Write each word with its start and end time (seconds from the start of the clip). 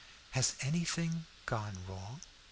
"Has 0.31 0.55
anything 0.61 1.27
gone 1.45 1.85
wrong?" 1.87 2.21